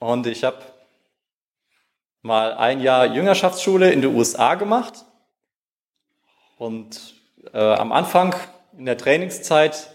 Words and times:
Und 0.00 0.26
ich 0.26 0.44
habe 0.44 0.56
mal 2.22 2.54
ein 2.54 2.80
Jahr 2.80 3.04
Jüngerschaftsschule 3.04 3.92
in 3.92 4.00
den 4.00 4.14
USA 4.14 4.54
gemacht. 4.54 5.04
Und 6.56 7.14
äh, 7.52 7.58
am 7.58 7.92
Anfang 7.92 8.34
in 8.76 8.86
der 8.86 8.96
Trainingszeit 8.96 9.94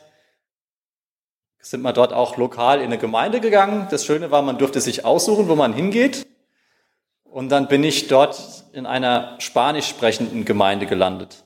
sind 1.59 1.81
wir 1.81 1.91
dort 1.91 2.13
auch 2.13 2.37
lokal 2.37 2.77
in 2.77 2.85
eine 2.85 2.99
Gemeinde 2.99 3.39
gegangen. 3.39 3.87
Das 3.89 4.05
Schöne 4.05 4.29
war, 4.29 4.43
man 4.43 4.59
durfte 4.59 4.79
sich 4.79 5.05
aussuchen, 5.05 5.47
wo 5.49 5.55
man 5.55 5.73
hingeht. 5.73 6.27
Und 7.23 7.49
dann 7.49 7.67
bin 7.67 7.83
ich 7.83 8.07
dort 8.07 8.63
in 8.73 8.85
einer 8.85 9.35
spanisch 9.39 9.87
sprechenden 9.87 10.45
Gemeinde 10.45 10.85
gelandet. 10.85 11.43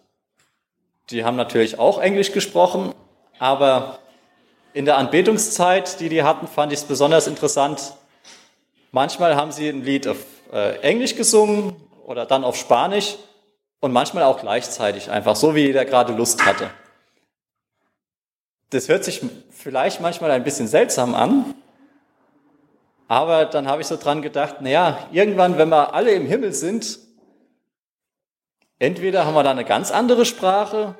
Die 1.11 1.23
haben 1.23 1.37
natürlich 1.37 1.79
auch 1.79 1.99
Englisch 1.99 2.33
gesprochen, 2.33 2.93
aber 3.39 3.99
in 4.73 4.83
der 4.83 4.97
Anbetungszeit, 4.97 6.01
die 6.01 6.09
die 6.09 6.23
hatten, 6.23 6.45
fand 6.45 6.73
ich 6.73 6.79
es 6.79 6.85
besonders 6.85 7.25
interessant. 7.25 7.93
Manchmal 8.91 9.35
haben 9.35 9.51
sie 9.51 9.69
ein 9.69 9.83
Lied 9.83 10.07
auf 10.07 10.17
äh, 10.51 10.79
Englisch 10.79 11.15
gesungen 11.15 11.75
oder 12.05 12.25
dann 12.25 12.43
auf 12.43 12.55
Spanisch 12.55 13.17
und 13.79 13.91
manchmal 13.91 14.23
auch 14.23 14.39
gleichzeitig, 14.39 15.11
einfach 15.11 15.35
so 15.35 15.53
wie 15.53 15.61
jeder 15.61 15.85
gerade 15.85 16.13
Lust 16.13 16.45
hatte. 16.45 16.71
Das 18.71 18.89
hört 18.89 19.03
sich 19.03 19.21
vielleicht 19.51 20.01
manchmal 20.01 20.31
ein 20.31 20.43
bisschen 20.43 20.67
seltsam 20.67 21.15
an, 21.15 21.53
aber 23.07 23.45
dann 23.45 23.67
habe 23.67 23.81
ich 23.81 23.87
so 23.87 23.95
dran 23.95 24.21
gedacht, 24.21 24.61
naja, 24.61 25.07
irgendwann, 25.11 25.57
wenn 25.57 25.69
wir 25.69 25.93
alle 25.93 26.11
im 26.11 26.25
Himmel 26.25 26.53
sind, 26.53 26.99
entweder 28.79 29.25
haben 29.25 29.33
wir 29.33 29.43
da 29.43 29.51
eine 29.51 29.65
ganz 29.65 29.91
andere 29.91 30.25
Sprache 30.25 30.95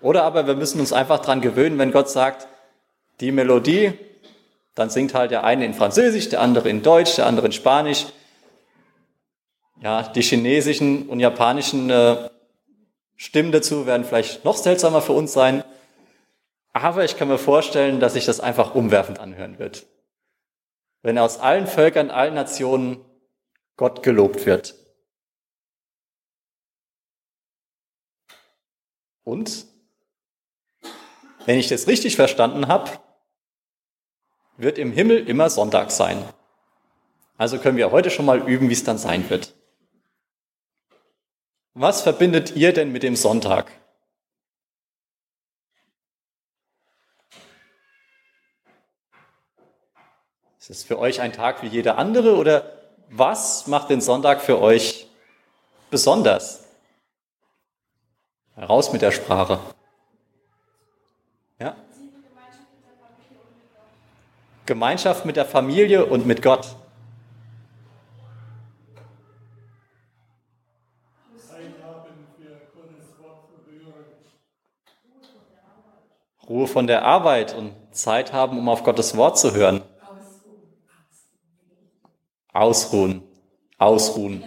oder 0.00 0.24
aber 0.24 0.46
wir 0.46 0.54
müssen 0.54 0.80
uns 0.80 0.92
einfach 0.92 1.20
dran 1.20 1.40
gewöhnen, 1.40 1.78
wenn 1.78 1.92
Gott 1.92 2.08
sagt, 2.10 2.48
die 3.20 3.32
Melodie, 3.32 3.92
dann 4.78 4.90
singt 4.90 5.14
halt 5.14 5.32
der 5.32 5.42
eine 5.44 5.64
in 5.64 5.74
Französisch, 5.74 6.28
der 6.28 6.40
andere 6.40 6.68
in 6.68 6.82
Deutsch, 6.82 7.16
der 7.16 7.26
andere 7.26 7.46
in 7.46 7.52
Spanisch. 7.52 8.06
Ja, 9.80 10.02
die 10.02 10.22
chinesischen 10.22 11.08
und 11.08 11.20
japanischen 11.20 11.90
äh, 11.90 12.30
Stimmen 13.16 13.50
dazu 13.50 13.86
werden 13.86 14.04
vielleicht 14.04 14.44
noch 14.44 14.56
seltsamer 14.56 15.02
für 15.02 15.12
uns 15.12 15.32
sein. 15.32 15.64
Aber 16.72 17.04
ich 17.04 17.16
kann 17.16 17.26
mir 17.26 17.38
vorstellen, 17.38 17.98
dass 17.98 18.12
sich 18.12 18.24
das 18.24 18.38
einfach 18.38 18.76
umwerfend 18.76 19.18
anhören 19.18 19.58
wird. 19.58 19.86
Wenn 21.02 21.18
aus 21.18 21.40
allen 21.40 21.66
Völkern, 21.66 22.10
allen 22.10 22.34
Nationen 22.34 23.04
Gott 23.76 24.02
gelobt 24.04 24.46
wird. 24.46 24.76
Und 29.24 29.66
wenn 31.46 31.58
ich 31.58 31.68
das 31.68 31.86
richtig 31.86 32.16
verstanden 32.16 32.68
habe, 32.68 32.90
wird 34.58 34.76
im 34.76 34.92
Himmel 34.92 35.26
immer 35.26 35.48
Sonntag 35.48 35.90
sein. 35.90 36.22
Also 37.38 37.58
können 37.58 37.76
wir 37.76 37.92
heute 37.92 38.10
schon 38.10 38.26
mal 38.26 38.46
üben, 38.46 38.68
wie 38.68 38.74
es 38.74 38.84
dann 38.84 38.98
sein 38.98 39.30
wird. 39.30 39.54
Was 41.74 42.02
verbindet 42.02 42.56
ihr 42.56 42.72
denn 42.72 42.90
mit 42.90 43.04
dem 43.04 43.14
Sonntag? 43.14 43.70
Ist 50.58 50.70
es 50.70 50.84
für 50.84 50.98
euch 50.98 51.20
ein 51.20 51.32
Tag 51.32 51.62
wie 51.62 51.68
jeder 51.68 51.96
andere 51.96 52.36
oder 52.36 52.72
was 53.08 53.68
macht 53.68 53.90
den 53.90 54.00
Sonntag 54.00 54.42
für 54.42 54.60
euch 54.60 55.06
besonders? 55.88 56.64
Heraus 58.56 58.92
mit 58.92 59.02
der 59.02 59.12
Sprache. 59.12 59.60
Ja? 61.60 61.76
Gemeinschaft 64.68 65.24
mit 65.24 65.36
der 65.36 65.46
Familie 65.46 66.04
und 66.04 66.26
mit 66.26 66.42
Gott. 66.42 66.76
Ruhe 76.46 76.66
von 76.66 76.86
der 76.86 77.04
Arbeit 77.04 77.54
und 77.54 77.72
Zeit 77.92 78.34
haben, 78.34 78.58
um 78.58 78.68
auf 78.68 78.84
Gottes 78.84 79.16
Wort 79.16 79.38
zu 79.38 79.54
hören. 79.54 79.80
Ausruhen. 82.52 83.22
Ausruhen. 83.78 84.42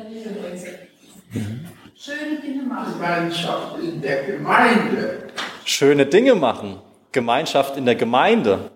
Schöne 1.95 2.41
Dinge 2.41 2.63
machen. 2.63 2.93
Gemeinschaft 2.93 3.79
in 3.79 4.01
der 4.01 4.23
Gemeinde. 4.23 5.27
Schöne 5.65 6.05
Dinge 6.05 6.35
machen. 6.35 6.79
Gemeinschaft 7.11 7.77
in 7.77 7.85
der 7.85 7.95
Gemeinde. 7.95 8.71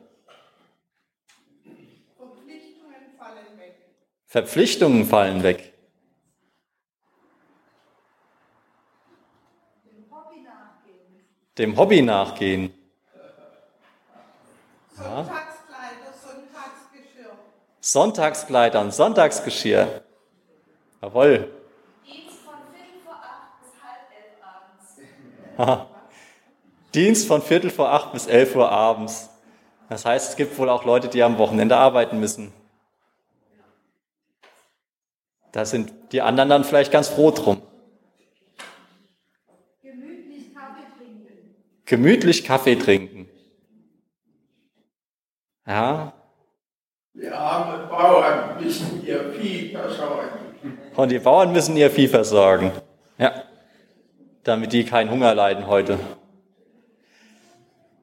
Verpflichtungen 2.18 3.18
fallen 3.18 3.58
weg. 3.58 3.76
Verpflichtungen 4.36 5.06
fallen 5.06 5.44
weg. 5.44 5.72
Dem 9.86 10.12
Hobby 10.12 10.42
nachgehen. 10.42 11.24
Dem 11.58 11.78
Hobby 11.78 12.02
nachgehen. 12.02 12.74
Ja. 14.98 15.26
Sonntagskleider 17.80 18.82
und 18.82 18.94
Sonntagsgeschirr. 18.94 20.04
Jawohl. 21.02 21.50
Dienst 22.04 22.36
von 22.44 22.56
Viertel 22.74 23.00
vor 23.06 23.16
acht 23.16 23.62
bis 23.62 23.72
halb 23.82 24.12
elf 24.20 25.80
abends. 25.80 25.88
Dienst 26.94 27.26
von 27.26 27.42
Viertel 27.42 27.70
vor 27.70 27.90
acht 27.90 28.12
bis 28.12 28.28
elf 28.28 28.54
Uhr 28.54 28.70
abends. 28.70 29.30
Das 29.88 30.04
heißt, 30.04 30.32
es 30.32 30.36
gibt 30.36 30.58
wohl 30.58 30.68
auch 30.68 30.84
Leute, 30.84 31.08
die 31.08 31.24
am 31.24 31.38
Wochenende 31.38 31.78
arbeiten 31.78 32.20
müssen. 32.20 32.52
Da 35.56 35.64
sind 35.64 35.94
die 36.12 36.22
anderen 36.22 36.50
dann 36.50 36.64
vielleicht 36.66 36.92
ganz 36.92 37.08
froh 37.08 37.32
drum. 37.32 37.62
Gemütlich 39.82 40.54
Kaffee 40.54 40.84
trinken. 40.98 41.56
Gemütlich 41.86 42.44
Kaffee 42.44 42.76
trinken. 42.76 43.30
Ja, 45.66 46.12
die 47.14 47.30
armen 47.30 47.88
Bauern 47.88 48.62
müssen 48.62 49.02
ihr 49.08 49.32
Vieh 49.32 49.72
versorgen. 49.72 50.40
Und 50.94 51.10
die 51.10 51.20
Bauern 51.20 51.54
müssen 51.54 51.78
ihr 51.78 51.90
Vieh 51.90 52.10
versorgen. 52.10 52.74
Ja. 53.18 53.44
Damit 54.44 54.74
die 54.74 54.84
keinen 54.84 55.10
Hunger 55.10 55.34
leiden 55.34 55.68
heute. 55.68 55.98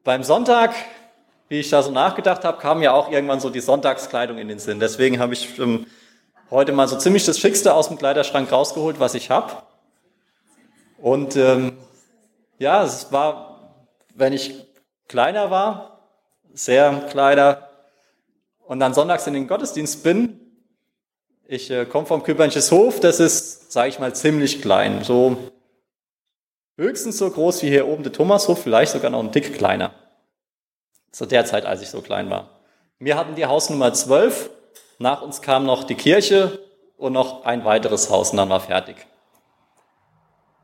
Beim 0.05 0.23
Sonntag, 0.23 0.75
wie 1.51 1.61
ich 1.61 1.69
da 1.69 1.83
so 1.83 1.91
nachgedacht 1.91 2.47
habe, 2.47 2.59
kam 2.59 2.81
ja 2.81 2.93
auch 2.93 3.11
irgendwann 3.11 3.41
so 3.41 3.51
die 3.51 3.61
Sonntagskleidung 3.61 4.39
in 4.39 4.49
den 4.49 4.59
Sinn. 4.59 4.81
Deswegen 4.81 5.19
habe 5.19 5.35
ich 5.35 5.59
ähm, 5.59 5.85
heute 6.53 6.73
mal 6.73 6.87
so 6.87 6.99
ziemlich 6.99 7.25
das 7.25 7.41
Schickste 7.41 7.75
aus 7.75 7.89
dem 7.89 7.97
Kleiderschrank 7.97 8.53
rausgeholt, 8.53 9.01
was 9.01 9.15
ich 9.15 9.31
habe. 9.31 9.55
Und 10.99 11.35
ähm, 11.35 11.79
ja, 12.59 12.85
es 12.85 13.11
war, 13.11 13.75
wenn 14.15 14.35
ich 14.35 14.55
kleiner 15.09 15.51
war, 15.51 15.99
sehr 16.53 17.07
kleiner, 17.11 17.71
und 18.67 18.81
dann 18.81 18.95
sonntags 18.95 19.27
in 19.27 19.35
den 19.35 19.49
Gottesdienst 19.49 20.05
bin, 20.05 20.39
ich 21.47 21.71
äh, 21.71 21.87
komme 21.87 22.07
vom 22.07 22.23
Küpernches 22.23 22.71
Hof, 22.71 23.01
das 23.01 23.19
ist, 23.19 23.73
sage 23.73 23.89
ich 23.89 23.99
mal, 23.99 24.15
ziemlich 24.15 24.61
klein. 24.61 25.03
So 25.05 25.39
höchstens 26.77 27.17
so 27.17 27.31
groß 27.31 27.63
wie 27.63 27.69
hier 27.69 27.89
oben 27.89 28.03
der 28.03 28.13
Thomashof, 28.13 28.63
vielleicht 28.63 28.93
sogar 28.93 29.11
noch 29.11 29.21
ein 29.21 29.33
Tick 29.33 29.57
kleiner. 29.57 29.95
Zu 31.13 31.27
der 31.27 31.47
Zeit, 31.47 31.65
als 31.65 31.81
ich 31.83 31.89
so 31.89 32.03
klein 32.03 32.31
war. 32.31 32.61
Wir 32.99 33.17
hatten 33.17 33.35
die 33.35 33.47
Hausnummer 33.47 33.93
12, 33.93 34.51
nach 35.03 35.23
uns 35.23 35.43
kam 35.43 35.67
noch 35.67 35.85
die 35.85 35.95
Kirche 35.95 36.61
und 36.97 37.13
noch 37.13 37.45
ein 37.45 37.65
weiteres 37.65 38.09
Haus 38.11 38.31
und 38.31 38.39
dann 38.39 38.49
war 38.49 38.61
fertig. 38.61 38.97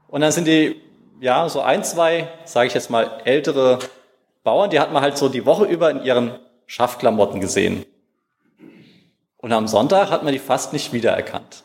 Und 0.07 0.23
dann 0.23 0.33
sind 0.33 0.47
die, 0.47 0.81
ja, 1.21 1.49
so 1.49 1.61
ein, 1.61 1.85
zwei, 1.85 2.29
sage 2.45 2.69
ich 2.69 2.75
jetzt 2.75 2.89
mal, 2.89 3.21
ältere 3.25 3.81
Bauern, 4.45 4.71
die 4.71 4.81
hat 4.81 4.93
man 4.93 5.03
halt 5.03 5.19
so 5.19 5.29
die 5.29 5.45
Woche 5.45 5.65
über 5.65 5.91
in 5.91 6.03
ihren 6.03 6.39
Schaffklamotten 6.67 7.41
gesehen. 7.41 7.85
Und 9.37 9.53
am 9.53 9.69
Sonntag 9.69 10.11
hat 10.11 10.23
man 10.23 10.33
die 10.33 10.39
fast 10.39 10.73
nicht 10.73 10.93
wiedererkannt, 10.93 11.65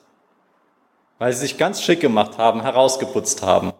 weil 1.18 1.31
sie 1.31 1.39
sich 1.39 1.57
ganz 1.57 1.81
schick 1.81 2.01
gemacht 2.01 2.38
haben, 2.38 2.62
herausgeputzt 2.62 3.42
haben. 3.42 3.74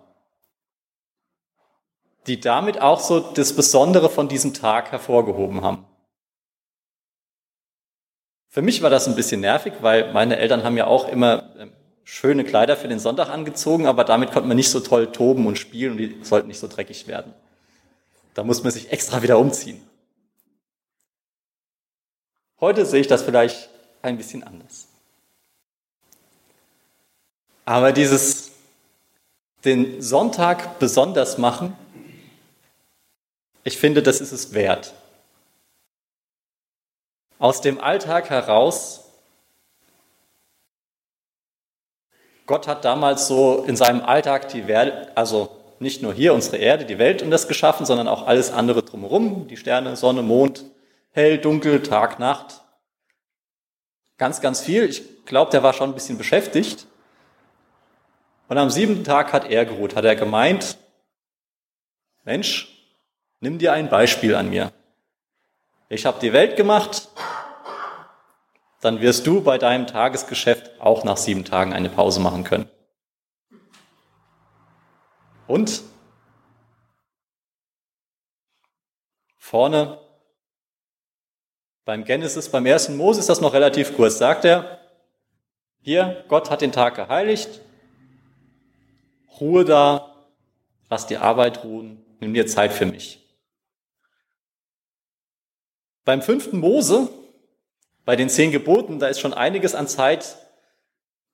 Die 2.28 2.40
damit 2.40 2.82
auch 2.82 3.00
so 3.00 3.20
das 3.20 3.54
Besondere 3.54 4.10
von 4.10 4.30
diesem 4.30 4.54
Tag 4.54 4.92
hervorgehoben 4.92 5.62
haben. 5.62 5.86
Für 8.54 8.62
mich 8.62 8.84
war 8.84 8.92
das 8.92 9.08
ein 9.08 9.16
bisschen 9.16 9.42
nervig, 9.42 9.74
weil 9.82 10.14
meine 10.14 10.38
Eltern 10.38 10.64
haben 10.64 10.78
ja 10.78 10.86
auch 10.86 11.08
immer 11.08 11.50
ähm, 11.58 11.72
schöne 12.04 12.44
Kleider 12.44 12.78
für 12.78 12.88
den 12.88 13.00
Sonntag 13.00 13.30
angezogen, 13.30 13.88
aber 13.88 14.04
damit 14.04 14.32
konnte 14.32 14.48
man 14.48 14.56
nicht 14.56 14.70
so 14.70 14.80
toll 14.80 15.12
toben 15.12 15.48
und 15.48 15.58
spielen 15.58 15.94
und 15.94 15.98
die 15.98 16.20
sollten 16.22 16.50
nicht 16.50 16.60
so 16.60 16.68
dreckig 16.68 17.08
werden. 17.08 17.34
Da 18.36 18.44
muss 18.44 18.62
man 18.62 18.72
sich 18.72 18.92
extra 18.92 19.24
wieder 19.24 19.40
umziehen. 19.40 19.82
Heute 22.62 22.86
sehe 22.86 23.02
ich 23.02 23.08
das 23.08 23.24
vielleicht 23.24 23.70
ein 24.04 24.18
bisschen 24.18 24.44
anders. 24.44 24.88
Aber 27.66 27.92
dieses 27.92 28.52
den 29.66 30.00
Sonntag 30.00 30.78
besonders 30.78 31.40
machen, 31.40 31.76
ich 33.64 33.80
finde, 33.80 34.04
das 34.04 34.22
ist 34.22 34.32
es 34.32 34.54
wert 34.54 34.94
aus 37.44 37.60
dem 37.60 37.78
Alltag 37.82 38.30
heraus. 38.30 39.04
Gott 42.46 42.70
hat 42.70 42.86
damals 42.86 43.28
so 43.28 43.66
in 43.68 43.76
seinem 43.76 44.00
Alltag 44.00 44.48
die 44.48 44.66
Welt, 44.68 45.10
also 45.16 45.50
nicht 45.78 46.02
nur 46.02 46.14
hier 46.14 46.34
unsere 46.34 46.56
Erde, 46.56 46.86
die 46.86 47.00
Welt 47.00 47.22
und 47.22 47.32
das 47.32 47.50
geschaffen, 47.50 47.86
sondern 47.86 48.08
auch 48.08 48.26
alles 48.28 48.50
andere 48.50 48.82
drumherum, 48.82 49.50
die 49.50 49.58
Sterne, 49.58 49.98
Sonne, 49.98 50.22
Mond, 50.22 50.64
hell, 51.12 51.38
dunkel, 51.38 51.84
Tag, 51.84 52.18
Nacht. 52.18 52.62
Ganz, 54.18 54.40
ganz 54.40 54.62
viel. 54.62 54.86
Ich 54.86 55.26
glaube, 55.26 55.52
der 55.52 55.64
war 55.64 55.74
schon 55.74 55.90
ein 55.90 55.96
bisschen 55.96 56.18
beschäftigt. 56.18 56.88
Und 58.48 58.58
am 58.58 58.70
siebten 58.70 59.04
Tag 59.04 59.34
hat 59.34 59.52
er 59.52 59.66
geruht, 59.66 59.98
hat 59.98 60.06
er 60.06 60.16
gemeint, 60.16 60.78
Mensch, 62.24 62.88
nimm 63.42 63.58
dir 63.58 63.74
ein 63.74 63.90
Beispiel 63.90 64.34
an 64.34 64.50
mir. 64.50 64.72
Ich 65.94 66.08
habe 66.08 66.20
die 66.20 66.34
Welt 66.34 66.56
gemacht, 66.56 67.10
dann 68.84 69.00
wirst 69.00 69.26
du 69.26 69.42
bei 69.42 69.58
deinem 69.58 69.88
Tagesgeschäft 69.88 70.82
auch 70.82 71.06
nach 71.06 71.16
sieben 71.16 71.46
Tagen 71.46 71.72
eine 71.72 71.90
Pause 71.90 72.20
machen 72.20 72.44
können. 72.44 72.70
Und 75.48 75.84
vorne 79.38 80.00
beim 81.86 82.04
Genesis, 82.04 82.50
beim 82.50 82.66
ersten 82.66 82.98
Mose 82.98 83.22
ist 83.22 83.30
das 83.30 83.40
noch 83.40 83.54
relativ 83.54 83.96
kurz. 83.96 84.18
Sagt 84.18 84.44
er, 84.44 84.80
hier, 85.82 86.26
Gott 86.28 86.50
hat 86.50 86.62
den 86.62 86.72
Tag 86.72 86.96
geheiligt, 86.96 87.62
Ruhe 89.40 89.64
da, 89.64 90.28
lass 90.90 91.08
die 91.08 91.18
Arbeit 91.18 91.64
ruhen, 91.64 92.06
nimm 92.20 92.34
dir 92.34 92.48
Zeit 92.48 92.74
für 92.74 92.86
mich. 92.86 93.20
Beim 96.06 96.22
fünften 96.22 96.60
Mose, 96.60 97.10
bei 98.06 98.16
den 98.16 98.30
zehn 98.30 98.52
Geboten, 98.52 99.00
da 99.00 99.08
ist 99.08 99.20
schon 99.20 99.34
einiges 99.34 99.76
an 99.76 99.88
Zeit 99.88 100.38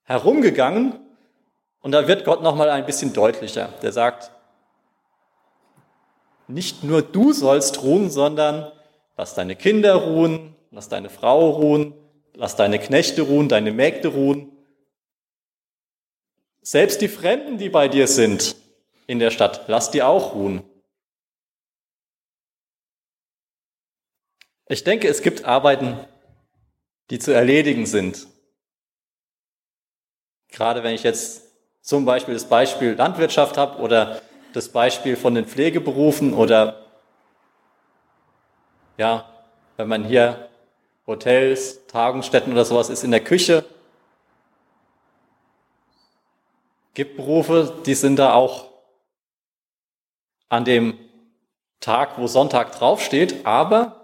herumgegangen 0.04 1.00
und 1.81 1.92
da 1.92 2.07
wird 2.07 2.25
Gott 2.25 2.42
nochmal 2.42 2.69
ein 2.69 2.86
bisschen 2.86 3.13
deutlicher. 3.13 3.69
Der 3.81 3.92
sagt, 3.92 4.31
nicht 6.48 6.83
nur 6.83 7.01
du 7.01 7.31
sollst 7.31 7.83
ruhen, 7.83 8.10
sondern 8.10 8.71
lass 9.18 9.36
deine 9.36 9.56
Kinder 9.56 9.95
ruhen, 9.95 10.56
lass 10.71 10.89
deine 10.89 11.10
Frau 11.10 11.50
ruhen, 11.51 11.94
lass 12.33 12.56
deine 12.56 12.80
Knechte 12.80 13.22
ruhen, 13.22 13.50
deine 13.50 13.72
Mägde 13.72 14.10
ruhen. 14.10 14.51
Selbst 16.62 17.01
die 17.01 17.07
Fremden, 17.07 17.57
die 17.57 17.69
bei 17.69 17.88
dir 17.88 18.07
sind 18.07 18.56
in 19.07 19.19
der 19.19 19.31
Stadt, 19.31 19.63
lass 19.68 19.92
die 19.92 20.04
auch 20.04 20.36
ruhen. 20.36 20.63
Ich 24.68 24.83
denke, 24.83 25.07
es 25.07 25.24
gibt 25.24 25.45
Arbeiten, 25.45 25.98
die 27.10 27.20
zu 27.20 27.34
erledigen 27.34 27.86
sind. 27.86 28.28
Gerade 30.50 30.84
wenn 30.84 30.96
ich 30.96 31.04
jetzt 31.04 31.44
zum 31.82 32.06
Beispiel 32.06 32.34
das 32.34 32.46
Beispiel 32.46 32.94
Landwirtschaft 32.94 33.58
habe 33.58 33.80
oder 33.80 34.22
das 34.54 34.70
Beispiel 34.70 35.16
von 35.16 35.36
den 35.36 35.46
Pflegeberufen 35.46 36.34
oder 36.34 36.86
ja, 38.98 39.30
wenn 39.78 39.88
man 39.88 40.04
hier 40.04 40.50
Hotels, 41.08 41.86
Tagungsstätten 41.88 42.52
oder 42.52 42.66
sowas 42.66 42.90
ist 42.90 43.04
in 43.04 43.12
der 43.12 43.24
Küche, 43.24 43.64
gibt 46.94 47.16
Berufe, 47.16 47.82
die 47.86 47.96
sind 47.96 48.18
da 48.18 48.34
auch 48.34 48.70
an 50.50 50.66
dem 50.66 51.00
Tag, 51.80 52.18
wo 52.18 52.28
Sonntag 52.28 52.74
draufsteht, 52.74 53.46
aber 53.46 53.99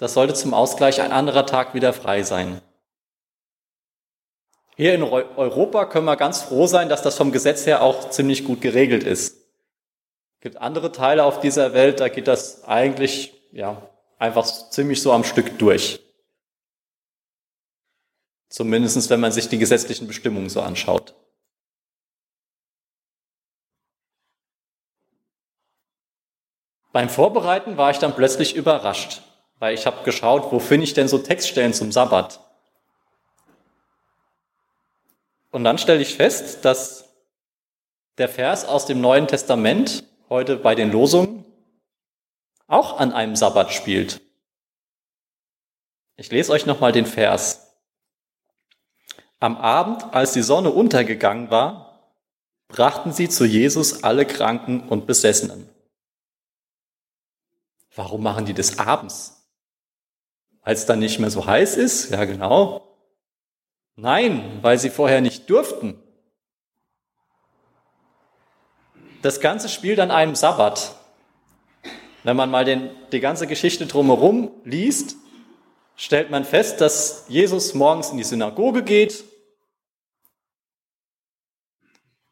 das 0.00 0.14
sollte 0.14 0.32
zum 0.32 0.54
Ausgleich 0.54 1.02
ein 1.02 1.12
anderer 1.12 1.44
Tag 1.44 1.74
wieder 1.74 1.92
frei 1.92 2.22
sein. 2.22 2.62
Hier 4.74 4.94
in 4.94 5.02
Europa 5.02 5.84
können 5.84 6.06
wir 6.06 6.16
ganz 6.16 6.40
froh 6.40 6.66
sein, 6.66 6.88
dass 6.88 7.02
das 7.02 7.18
vom 7.18 7.32
Gesetz 7.32 7.66
her 7.66 7.82
auch 7.82 8.08
ziemlich 8.08 8.46
gut 8.46 8.62
geregelt 8.62 9.04
ist. 9.04 9.36
Es 10.36 10.40
gibt 10.40 10.56
andere 10.56 10.90
Teile 10.90 11.24
auf 11.24 11.40
dieser 11.40 11.74
Welt, 11.74 12.00
da 12.00 12.08
geht 12.08 12.28
das 12.28 12.64
eigentlich 12.64 13.34
ja, 13.52 13.90
einfach 14.18 14.46
ziemlich 14.70 15.02
so 15.02 15.12
am 15.12 15.22
Stück 15.22 15.58
durch. 15.58 16.00
Zumindest 18.48 19.10
wenn 19.10 19.20
man 19.20 19.32
sich 19.32 19.50
die 19.50 19.58
gesetzlichen 19.58 20.06
Bestimmungen 20.06 20.48
so 20.48 20.62
anschaut. 20.62 21.14
Beim 26.90 27.10
Vorbereiten 27.10 27.76
war 27.76 27.90
ich 27.90 27.98
dann 27.98 28.16
plötzlich 28.16 28.56
überrascht, 28.56 29.20
weil 29.60 29.74
ich 29.74 29.86
habe 29.86 30.02
geschaut, 30.04 30.50
wo 30.50 30.58
finde 30.58 30.84
ich 30.84 30.94
denn 30.94 31.06
so 31.06 31.18
Textstellen 31.18 31.72
zum 31.72 31.92
Sabbat? 31.92 32.40
Und 35.52 35.62
dann 35.64 35.78
stelle 35.78 36.00
ich 36.00 36.14
fest, 36.16 36.64
dass 36.64 37.04
der 38.18 38.28
Vers 38.28 38.64
aus 38.64 38.86
dem 38.86 39.00
Neuen 39.00 39.28
Testament 39.28 40.04
heute 40.28 40.56
bei 40.56 40.74
den 40.74 40.90
Losungen 40.90 41.44
auch 42.66 42.98
an 42.98 43.12
einem 43.12 43.36
Sabbat 43.36 43.72
spielt. 43.72 44.20
Ich 46.16 46.30
lese 46.30 46.52
euch 46.52 46.66
nochmal 46.66 46.92
den 46.92 47.06
Vers. 47.06 47.76
Am 49.40 49.56
Abend, 49.56 50.14
als 50.14 50.32
die 50.32 50.42
Sonne 50.42 50.70
untergegangen 50.70 51.50
war, 51.50 52.14
brachten 52.68 53.12
sie 53.12 53.28
zu 53.28 53.44
Jesus 53.44 54.04
alle 54.04 54.24
Kranken 54.24 54.88
und 54.88 55.06
Besessenen. 55.06 55.68
Warum 57.94 58.22
machen 58.22 58.44
die 58.44 58.54
das 58.54 58.78
abends? 58.78 59.39
Es 60.70 60.86
dann 60.86 60.98
nicht 60.98 61.18
mehr 61.18 61.30
so 61.30 61.46
heiß 61.46 61.76
ist? 61.76 62.10
Ja, 62.10 62.24
genau. 62.24 62.86
Nein, 63.96 64.58
weil 64.62 64.78
sie 64.78 64.90
vorher 64.90 65.20
nicht 65.20 65.50
durften. 65.50 66.02
Das 69.22 69.40
Ganze 69.40 69.68
spielt 69.68 70.00
an 70.00 70.10
einem 70.10 70.34
Sabbat. 70.34 70.94
Wenn 72.22 72.36
man 72.36 72.50
mal 72.50 72.64
den, 72.64 72.90
die 73.12 73.20
ganze 73.20 73.46
Geschichte 73.46 73.86
drumherum 73.86 74.50
liest, 74.64 75.16
stellt 75.96 76.30
man 76.30 76.44
fest, 76.44 76.80
dass 76.80 77.24
Jesus 77.28 77.74
morgens 77.74 78.10
in 78.10 78.18
die 78.18 78.24
Synagoge 78.24 78.82
geht, 78.82 79.24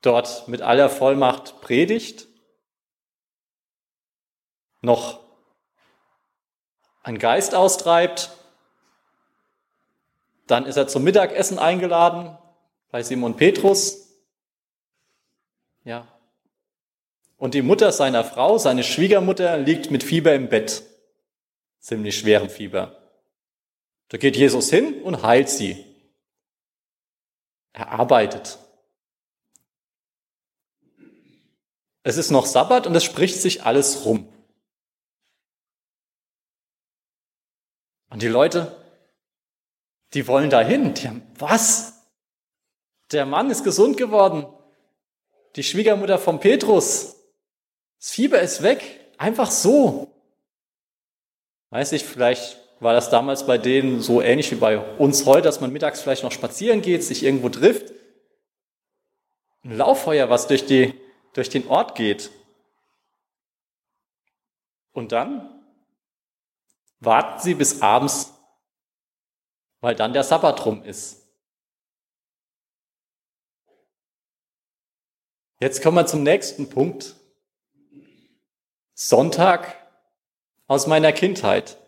dort 0.00 0.48
mit 0.48 0.62
aller 0.62 0.88
Vollmacht 0.88 1.60
predigt, 1.60 2.28
noch 4.80 5.27
einen 7.08 7.18
Geist 7.18 7.54
austreibt 7.54 8.30
dann 10.48 10.64
ist 10.66 10.76
er 10.76 10.88
zum 10.88 11.04
Mittagessen 11.04 11.58
eingeladen 11.58 12.36
bei 12.90 13.02
Simon 13.02 13.36
Petrus. 13.36 14.08
Ja. 15.84 16.08
Und 17.36 17.54
die 17.54 17.62
Mutter 17.62 17.92
seiner 17.92 18.24
Frau, 18.24 18.58
seine 18.58 18.82
Schwiegermutter, 18.82 19.58
liegt 19.58 19.90
mit 19.90 20.02
Fieber 20.02 20.34
im 20.34 20.48
Bett. 20.48 20.82
Ziemlich 21.80 22.18
schwerem 22.18 22.48
Fieber. 22.48 22.96
Da 24.08 24.16
geht 24.16 24.36
Jesus 24.36 24.70
hin 24.70 25.02
und 25.02 25.22
heilt 25.22 25.50
sie. 25.50 25.84
Er 27.74 27.90
arbeitet. 27.90 28.58
Es 32.02 32.16
ist 32.16 32.30
noch 32.30 32.46
Sabbat 32.46 32.86
und 32.86 32.94
es 32.94 33.04
spricht 33.04 33.40
sich 33.40 33.64
alles 33.64 34.06
rum. 34.06 34.32
Und 38.10 38.22
die 38.22 38.28
Leute 38.28 38.74
die 40.14 40.26
wollen 40.26 40.50
dahin. 40.50 40.94
Die 40.94 41.08
haben, 41.08 41.22
was? 41.38 42.06
Der 43.12 43.26
Mann 43.26 43.50
ist 43.50 43.64
gesund 43.64 43.96
geworden. 43.96 44.46
Die 45.56 45.62
Schwiegermutter 45.62 46.18
von 46.18 46.40
Petrus. 46.40 47.16
Das 47.98 48.10
Fieber 48.10 48.40
ist 48.40 48.62
weg. 48.62 48.82
Einfach 49.18 49.50
so. 49.50 50.14
Weiß 51.70 51.92
ich, 51.92 52.04
vielleicht 52.04 52.58
war 52.80 52.94
das 52.94 53.10
damals 53.10 53.46
bei 53.46 53.58
denen 53.58 54.00
so 54.00 54.22
ähnlich 54.22 54.50
wie 54.52 54.56
bei 54.56 54.78
uns 54.78 55.26
heute, 55.26 55.42
dass 55.42 55.60
man 55.60 55.72
mittags 55.72 56.00
vielleicht 56.00 56.22
noch 56.22 56.32
spazieren 56.32 56.80
geht, 56.80 57.02
sich 57.02 57.24
irgendwo 57.24 57.48
trifft. 57.48 57.92
Ein 59.64 59.76
Lauffeuer, 59.76 60.30
was 60.30 60.46
durch, 60.46 60.64
die, 60.64 60.94
durch 61.34 61.50
den 61.50 61.66
Ort 61.66 61.96
geht. 61.96 62.30
Und 64.92 65.12
dann 65.12 65.57
warten 67.00 67.40
sie 67.40 67.54
bis 67.54 67.82
abends 67.82 68.32
weil 69.80 69.94
dann 69.94 70.12
der 70.12 70.24
Sabbat 70.24 70.64
rum 70.66 70.82
ist. 70.82 71.24
Jetzt 75.60 75.82
kommen 75.82 75.96
wir 75.96 76.06
zum 76.06 76.22
nächsten 76.22 76.68
Punkt. 76.68 77.16
Sonntag 78.94 79.76
aus 80.66 80.86
meiner 80.86 81.12
Kindheit. 81.12 81.78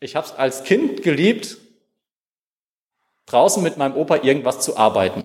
Ich 0.00 0.16
habe 0.16 0.26
es 0.26 0.32
als 0.32 0.64
Kind 0.64 1.02
geliebt, 1.02 1.58
draußen 3.26 3.62
mit 3.62 3.76
meinem 3.76 3.96
Opa 3.96 4.16
irgendwas 4.16 4.60
zu 4.60 4.76
arbeiten. 4.76 5.24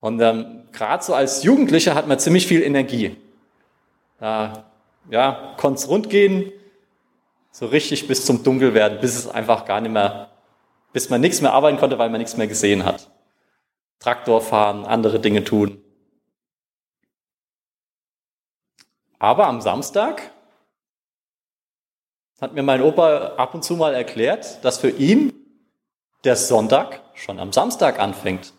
Und 0.00 0.20
ähm, 0.20 0.68
gerade 0.72 1.04
so 1.04 1.14
als 1.14 1.42
Jugendlicher 1.42 1.94
hat 1.94 2.08
man 2.08 2.18
ziemlich 2.18 2.46
viel 2.46 2.62
Energie. 2.62 3.16
Da 4.18 4.69
ja, 5.08 5.54
konnte 5.56 5.78
es 5.78 5.88
rund 5.88 6.10
gehen, 6.10 6.52
so 7.50 7.66
richtig 7.66 8.06
bis 8.06 8.24
zum 8.24 8.42
Dunkelwerden, 8.42 9.00
bis 9.00 9.16
es 9.16 9.28
einfach 9.28 9.64
gar 9.64 9.80
nicht 9.80 9.92
mehr, 9.92 10.30
bis 10.92 11.10
man 11.10 11.20
nichts 11.20 11.40
mehr 11.40 11.52
arbeiten 11.52 11.78
konnte, 11.78 11.98
weil 11.98 12.10
man 12.10 12.20
nichts 12.20 12.36
mehr 12.36 12.46
gesehen 12.46 12.84
hat. 12.84 13.10
Traktor 13.98 14.40
fahren, 14.40 14.84
andere 14.84 15.20
Dinge 15.20 15.44
tun. 15.44 15.82
Aber 19.18 19.46
am 19.46 19.60
Samstag 19.60 20.32
hat 22.40 22.54
mir 22.54 22.62
mein 22.62 22.80
Opa 22.80 23.34
ab 23.36 23.54
und 23.54 23.62
zu 23.62 23.76
mal 23.76 23.94
erklärt, 23.94 24.64
dass 24.64 24.78
für 24.78 24.88
ihn 24.88 25.32
der 26.24 26.36
Sonntag 26.36 27.02
schon 27.14 27.38
am 27.38 27.52
Samstag 27.52 27.98
anfängt. 27.98 28.54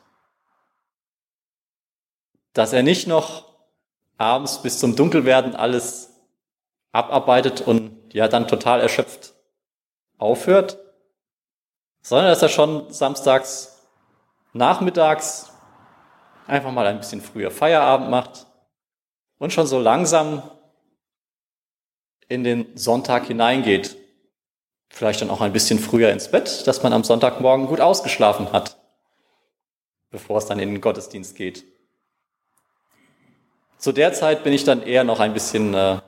Dass 2.54 2.74
er 2.74 2.84
nicht 2.84 3.08
noch 3.08 3.46
abends 4.18 4.62
bis 4.62 4.80
zum 4.80 4.96
Dunkelwerden 4.96 5.56
alles 5.56 6.11
abarbeitet 6.92 7.62
und 7.62 8.14
ja 8.14 8.28
dann 8.28 8.48
total 8.48 8.82
erschöpft 8.82 9.34
aufhört, 10.18 10.78
sondern 12.02 12.28
dass 12.28 12.42
er 12.42 12.50
schon 12.50 12.92
samstags 12.92 13.88
nachmittags 14.54 15.52
einfach 16.48 16.72
mal 16.72 16.88
ein 16.88 17.00
bisschen 17.00 17.22
früher 17.22 17.52
Feierabend 17.52 18.10
macht 18.10 18.48
und 19.38 19.54
schon 19.54 19.68
so 19.68 19.80
langsam 19.80 20.44
in 22.28 22.44
den 22.44 22.78
Sonntag 22.78 23.26
hineingeht. 23.26 23.98
Vielleicht 24.90 25.22
dann 25.22 25.30
auch 25.30 25.42
ein 25.42 25.54
bisschen 25.54 25.80
früher 25.80 26.12
ins 26.12 26.30
Bett, 26.30 26.68
dass 26.68 26.84
man 26.84 26.94
am 26.94 27.04
Sonntagmorgen 27.04 27.68
gut 27.68 27.80
ausgeschlafen 27.80 28.52
hat, 28.52 28.78
bevor 30.10 30.38
es 30.38 30.46
dann 30.46 30.60
in 30.60 30.70
den 30.70 30.82
Gottesdienst 30.82 31.36
geht. 31.36 31.64
Zu 33.78 33.94
der 33.94 34.14
Zeit 34.14 34.44
bin 34.44 34.54
ich 34.54 34.64
dann 34.64 34.84
eher 34.84 35.04
noch 35.04 35.20
ein 35.20 35.34
bisschen 35.34 35.74
äh, 35.74 36.02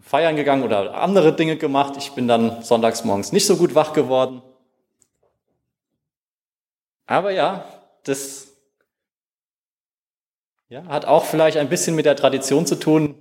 feiern 0.00 0.36
gegangen 0.36 0.62
oder 0.62 0.94
andere 0.94 1.34
Dinge 1.34 1.56
gemacht. 1.56 1.94
Ich 1.96 2.12
bin 2.12 2.28
dann 2.28 2.62
sonntags 2.62 3.04
morgens 3.04 3.32
nicht 3.32 3.46
so 3.46 3.56
gut 3.56 3.74
wach 3.74 3.92
geworden. 3.92 4.42
Aber 7.06 7.30
ja, 7.30 7.64
das 8.04 8.48
ja, 10.68 10.84
hat 10.86 11.06
auch 11.06 11.24
vielleicht 11.24 11.56
ein 11.56 11.68
bisschen 11.68 11.96
mit 11.96 12.04
der 12.04 12.16
Tradition 12.16 12.66
zu 12.66 12.74
tun, 12.74 13.14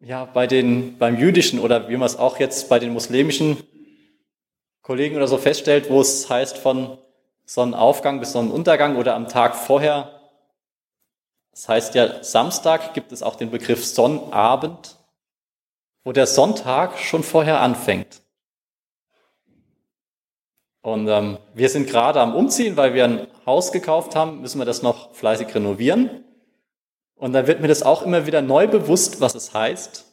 ja, 0.00 0.24
bei 0.26 0.46
den, 0.46 0.96
beim 0.98 1.18
jüdischen 1.18 1.58
oder 1.58 1.88
wie 1.88 1.96
man 1.96 2.06
es 2.06 2.16
auch 2.16 2.38
jetzt 2.38 2.68
bei 2.68 2.78
den 2.78 2.92
muslimischen 2.92 3.56
Kollegen 4.82 5.16
oder 5.16 5.26
so 5.26 5.38
feststellt, 5.38 5.90
wo 5.90 6.00
es 6.00 6.30
heißt 6.30 6.56
von 6.56 6.98
Sonnenaufgang 7.44 8.20
bis 8.20 8.32
Sonnenuntergang 8.32 8.96
oder 8.96 9.14
am 9.14 9.26
Tag 9.26 9.56
vorher. 9.56 10.17
Das 11.58 11.68
heißt 11.68 11.96
ja, 11.96 12.22
Samstag 12.22 12.94
gibt 12.94 13.10
es 13.10 13.20
auch 13.20 13.34
den 13.34 13.50
Begriff 13.50 13.84
Sonnabend, 13.84 14.96
wo 16.04 16.12
der 16.12 16.28
Sonntag 16.28 17.00
schon 17.00 17.24
vorher 17.24 17.60
anfängt. 17.60 18.22
Und 20.82 21.08
ähm, 21.08 21.38
wir 21.54 21.68
sind 21.68 21.88
gerade 21.88 22.20
am 22.20 22.36
Umziehen, 22.36 22.76
weil 22.76 22.94
wir 22.94 23.02
ein 23.02 23.26
Haus 23.44 23.72
gekauft 23.72 24.14
haben, 24.14 24.40
müssen 24.40 24.60
wir 24.60 24.66
das 24.66 24.82
noch 24.82 25.12
fleißig 25.16 25.52
renovieren. 25.52 26.24
Und 27.16 27.32
dann 27.32 27.48
wird 27.48 27.60
mir 27.60 27.66
das 27.66 27.82
auch 27.82 28.02
immer 28.02 28.24
wieder 28.24 28.40
neu 28.40 28.68
bewusst, 28.68 29.20
was 29.20 29.34
es 29.34 29.52
heißt, 29.52 30.06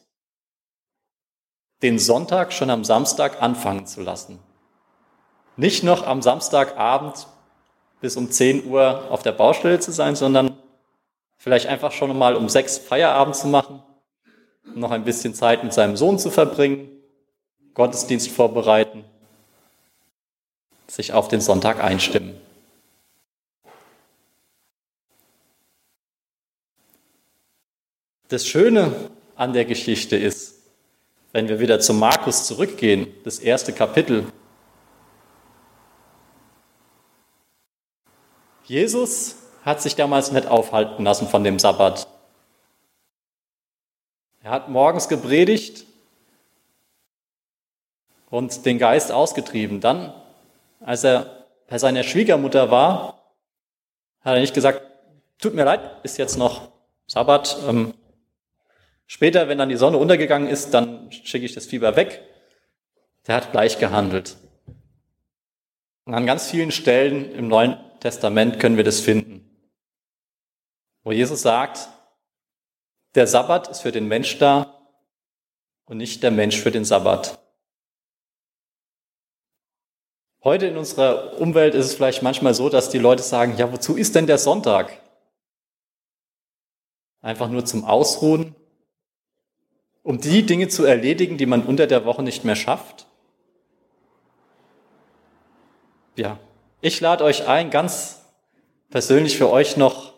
den 1.80 2.00
Sonntag 2.00 2.52
schon 2.52 2.70
am 2.70 2.82
Samstag 2.82 3.40
anfangen 3.40 3.86
zu 3.86 4.00
lassen. 4.00 4.40
Nicht 5.56 5.84
noch 5.84 6.04
am 6.08 6.22
Samstagabend 6.22 7.28
bis 8.00 8.16
um 8.16 8.32
10 8.32 8.66
Uhr 8.66 9.12
auf 9.12 9.22
der 9.22 9.30
Baustelle 9.30 9.78
zu 9.78 9.92
sein, 9.92 10.16
sondern 10.16 10.55
vielleicht 11.46 11.68
einfach 11.68 11.92
schon 11.92 12.18
mal 12.18 12.34
um 12.34 12.48
sechs 12.48 12.76
Feierabend 12.76 13.36
zu 13.36 13.46
machen, 13.46 13.80
noch 14.74 14.90
ein 14.90 15.04
bisschen 15.04 15.32
Zeit 15.32 15.62
mit 15.62 15.72
seinem 15.72 15.96
Sohn 15.96 16.18
zu 16.18 16.32
verbringen, 16.32 16.88
Gottesdienst 17.72 18.32
vorbereiten, 18.32 19.04
sich 20.88 21.12
auf 21.12 21.28
den 21.28 21.40
Sonntag 21.40 21.78
einstimmen. 21.78 22.34
Das 28.26 28.44
Schöne 28.44 28.92
an 29.36 29.52
der 29.52 29.66
Geschichte 29.66 30.16
ist, 30.16 30.62
wenn 31.30 31.48
wir 31.48 31.60
wieder 31.60 31.78
zu 31.78 31.94
Markus 31.94 32.44
zurückgehen, 32.44 33.06
das 33.22 33.38
erste 33.38 33.72
Kapitel. 33.72 34.26
Jesus 38.64 39.45
hat 39.66 39.82
sich 39.82 39.96
damals 39.96 40.32
nicht 40.32 40.46
aufhalten 40.46 41.04
lassen 41.04 41.28
von 41.28 41.44
dem 41.44 41.58
Sabbat. 41.58 42.08
Er 44.42 44.50
hat 44.50 44.70
morgens 44.70 45.08
gepredigt 45.08 45.84
und 48.30 48.64
den 48.64 48.78
Geist 48.78 49.12
ausgetrieben. 49.12 49.82
Dann, 49.82 50.14
als 50.80 51.04
er 51.04 51.46
bei 51.68 51.76
seiner 51.76 52.04
Schwiegermutter 52.04 52.70
war, 52.70 53.20
hat 54.22 54.36
er 54.36 54.40
nicht 54.40 54.54
gesagt, 54.54 54.80
tut 55.38 55.54
mir 55.54 55.64
leid, 55.64 55.80
ist 56.02 56.16
jetzt 56.16 56.38
noch 56.38 56.68
Sabbat, 57.06 57.58
ähm, 57.68 57.92
Später, 59.06 59.48
wenn 59.48 59.58
dann 59.58 59.68
die 59.68 59.76
Sonne 59.76 59.98
untergegangen 59.98 60.48
ist, 60.48 60.74
dann 60.74 61.10
schicke 61.12 61.46
ich 61.46 61.54
das 61.54 61.66
Fieber 61.66 61.94
weg. 61.94 62.22
Der 63.26 63.36
hat 63.36 63.52
gleich 63.52 63.78
gehandelt. 63.78 64.36
Und 66.04 66.14
an 66.14 66.26
ganz 66.26 66.50
vielen 66.50 66.72
Stellen 66.72 67.32
im 67.32 67.48
Neuen 67.48 67.76
Testament 68.00 68.58
können 68.58 68.76
wir 68.76 68.84
das 68.84 69.00
finden, 69.00 69.45
wo 71.06 71.12
Jesus 71.12 71.42
sagt, 71.42 71.88
der 73.14 73.28
Sabbat 73.28 73.68
ist 73.68 73.82
für 73.82 73.92
den 73.92 74.08
Mensch 74.08 74.38
da 74.38 74.76
und 75.84 75.98
nicht 75.98 76.20
der 76.24 76.32
Mensch 76.32 76.60
für 76.60 76.72
den 76.72 76.84
Sabbat. 76.84 77.38
Heute 80.42 80.66
in 80.66 80.76
unserer 80.76 81.38
Umwelt 81.40 81.76
ist 81.76 81.86
es 81.86 81.94
vielleicht 81.94 82.24
manchmal 82.24 82.54
so, 82.54 82.68
dass 82.68 82.90
die 82.90 82.98
Leute 82.98 83.22
sagen, 83.22 83.56
ja, 83.56 83.72
wozu 83.72 83.96
ist 83.96 84.16
denn 84.16 84.26
der 84.26 84.38
Sonntag? 84.38 85.00
Einfach 87.20 87.50
nur 87.50 87.64
zum 87.64 87.84
Ausruhen, 87.84 88.56
um 90.02 90.20
die 90.20 90.44
Dinge 90.44 90.66
zu 90.66 90.84
erledigen, 90.84 91.38
die 91.38 91.46
man 91.46 91.64
unter 91.64 91.86
der 91.86 92.04
Woche 92.04 92.24
nicht 92.24 92.44
mehr 92.44 92.56
schafft? 92.56 93.06
Ja, 96.16 96.40
ich 96.80 97.00
lade 97.00 97.22
euch 97.22 97.46
ein, 97.46 97.70
ganz 97.70 98.24
persönlich 98.90 99.38
für 99.38 99.48
euch 99.48 99.76
noch 99.76 100.15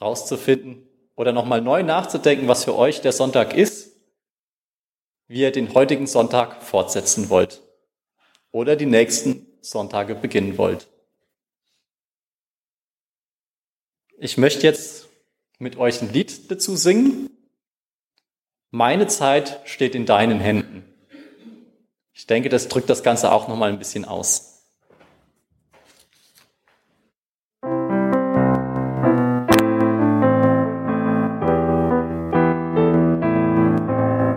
rauszufinden 0.00 0.88
oder 1.16 1.32
nochmal 1.32 1.60
neu 1.60 1.82
nachzudenken, 1.82 2.48
was 2.48 2.64
für 2.64 2.76
euch 2.76 3.00
der 3.00 3.12
Sonntag 3.12 3.54
ist, 3.54 3.96
wie 5.26 5.40
ihr 5.40 5.52
den 5.52 5.74
heutigen 5.74 6.06
Sonntag 6.06 6.62
fortsetzen 6.62 7.28
wollt 7.28 7.62
oder 8.50 8.76
die 8.76 8.86
nächsten 8.86 9.46
Sonntage 9.60 10.14
beginnen 10.14 10.58
wollt. 10.58 10.88
Ich 14.18 14.36
möchte 14.36 14.66
jetzt 14.66 15.08
mit 15.58 15.76
euch 15.76 16.02
ein 16.02 16.12
Lied 16.12 16.50
dazu 16.50 16.76
singen. 16.76 17.30
Meine 18.70 19.06
Zeit 19.06 19.60
steht 19.64 19.94
in 19.94 20.06
deinen 20.06 20.40
Händen. 20.40 20.84
Ich 22.12 22.26
denke, 22.26 22.48
das 22.48 22.68
drückt 22.68 22.90
das 22.90 23.02
Ganze 23.02 23.32
auch 23.32 23.48
noch 23.48 23.56
mal 23.56 23.70
ein 23.70 23.78
bisschen 23.78 24.04
aus. 24.04 24.49